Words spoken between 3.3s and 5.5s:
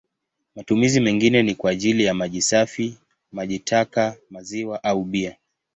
maji taka, maziwa au bia.